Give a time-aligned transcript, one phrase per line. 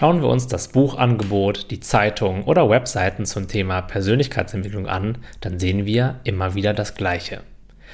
[0.00, 5.84] Schauen wir uns das Buchangebot, die Zeitung oder Webseiten zum Thema Persönlichkeitsentwicklung an, dann sehen
[5.84, 7.42] wir immer wieder das Gleiche.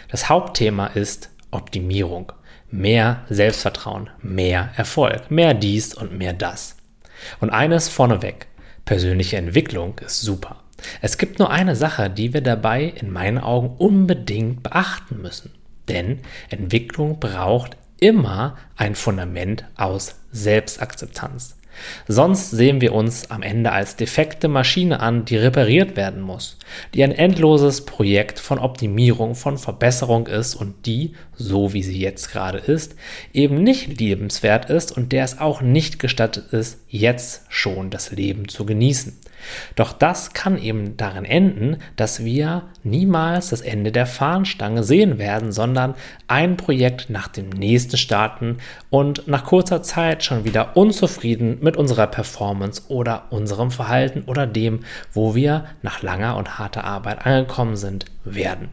[0.08, 2.30] Das Hauptthema ist Optimierung.
[2.70, 6.76] Mehr Selbstvertrauen, mehr Erfolg, mehr dies und mehr das.
[7.40, 8.46] Und eines vorneweg,
[8.84, 10.62] persönliche Entwicklung ist super.
[11.02, 15.50] Es gibt nur eine Sache, die wir dabei in meinen Augen unbedingt beachten müssen.
[15.88, 16.20] Denn
[16.50, 21.56] Entwicklung braucht immer ein Fundament aus Selbstakzeptanz.
[22.08, 26.58] Sonst sehen wir uns am Ende als defekte Maschine an, die repariert werden muss,
[26.94, 32.30] die ein endloses Projekt von Optimierung, von Verbesserung ist und die, so wie sie jetzt
[32.32, 32.96] gerade ist,
[33.32, 38.48] eben nicht liebenswert ist und der es auch nicht gestattet ist, jetzt schon das Leben
[38.48, 39.18] zu genießen.
[39.74, 45.52] Doch das kann eben darin enden, dass wir niemals das Ende der Fahnenstange sehen werden,
[45.52, 45.94] sondern
[46.28, 48.58] ein Projekt nach dem nächsten starten
[48.90, 54.80] und nach kurzer Zeit schon wieder unzufrieden mit unserer Performance oder unserem Verhalten oder dem,
[55.12, 58.68] wo wir nach langer und harter Arbeit angekommen sind, werden.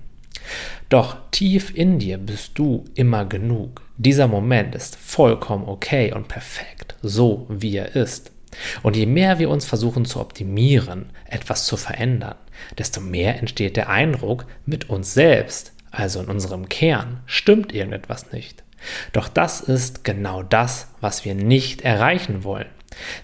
[0.90, 3.82] Doch tief in dir bist du immer genug.
[3.98, 8.32] Dieser Moment ist vollkommen okay und perfekt, so wie er ist.
[8.82, 12.36] Und je mehr wir uns versuchen zu optimieren, etwas zu verändern,
[12.78, 18.64] desto mehr entsteht der Eindruck, mit uns selbst, also in unserem Kern, stimmt irgendetwas nicht.
[19.12, 22.68] Doch das ist genau das, was wir nicht erreichen wollen.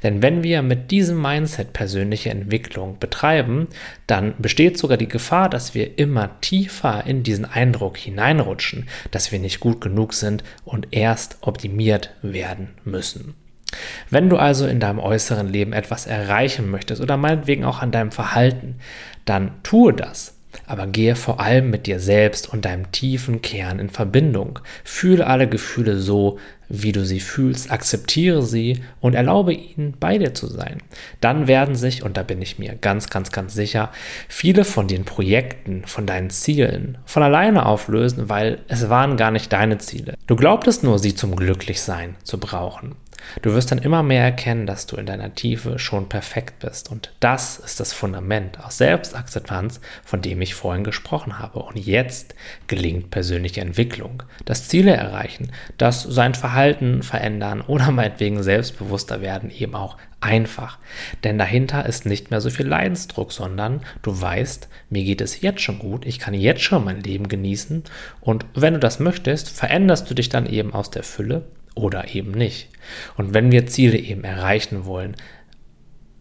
[0.03, 3.67] Denn wenn wir mit diesem Mindset persönliche Entwicklung betreiben,
[4.07, 9.39] dann besteht sogar die Gefahr, dass wir immer tiefer in diesen Eindruck hineinrutschen, dass wir
[9.39, 13.35] nicht gut genug sind und erst optimiert werden müssen.
[14.09, 18.11] Wenn du also in deinem äußeren Leben etwas erreichen möchtest oder meinetwegen auch an deinem
[18.11, 18.75] Verhalten,
[19.25, 20.35] dann tue das.
[20.65, 24.59] Aber gehe vor allem mit dir selbst und deinem tiefen Kern in Verbindung.
[24.83, 26.39] Fühle alle Gefühle so,
[26.69, 30.77] wie du sie fühlst, akzeptiere sie und erlaube ihnen, bei dir zu sein.
[31.19, 33.91] Dann werden sich, und da bin ich mir ganz, ganz, ganz sicher,
[34.27, 39.51] viele von den Projekten, von deinen Zielen von alleine auflösen, weil es waren gar nicht
[39.51, 40.13] deine Ziele.
[40.27, 42.95] Du glaubtest nur, sie zum Glücklichsein zu brauchen.
[43.41, 46.91] Du wirst dann immer mehr erkennen, dass du in deiner Tiefe schon perfekt bist.
[46.91, 51.59] Und das ist das Fundament aus Selbstakzeptanz, von dem ich vorhin gesprochen habe.
[51.59, 52.35] Und jetzt
[52.67, 59.75] gelingt persönliche Entwicklung, das Ziele erreichen, das sein Verhalten verändern oder meinetwegen selbstbewusster werden eben
[59.75, 60.77] auch einfach.
[61.23, 65.61] Denn dahinter ist nicht mehr so viel Leidensdruck, sondern du weißt, mir geht es jetzt
[65.61, 67.83] schon gut, ich kann jetzt schon mein Leben genießen.
[68.21, 71.45] Und wenn du das möchtest, veränderst du dich dann eben aus der Fülle
[71.79, 72.69] oder eben nicht.
[73.17, 75.15] Und wenn wir Ziele eben erreichen wollen,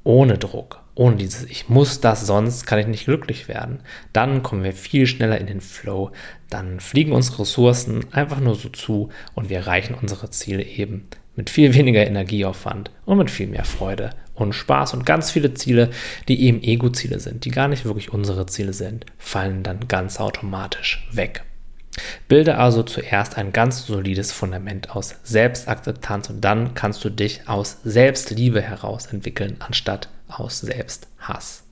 [0.05, 3.81] ohne Druck, ohne dieses Ich muss das, sonst kann ich nicht glücklich werden,
[4.13, 6.11] dann kommen wir viel schneller in den Flow,
[6.51, 11.51] dann fliegen unsere Ressourcen einfach nur so zu und wir erreichen unsere Ziele eben mit
[11.51, 15.91] viel weniger Energieaufwand und mit viel mehr Freude und Spaß und ganz viele Ziele,
[16.27, 21.07] die eben Ego-Ziele sind, die gar nicht wirklich unsere Ziele sind, fallen dann ganz automatisch
[21.13, 21.45] weg.
[22.29, 27.79] Bilde also zuerst ein ganz solides Fundament aus Selbstakzeptanz und dann kannst du dich aus
[27.85, 31.65] Selbstliebe heraus entwickeln, anstatt aus Selbsthass.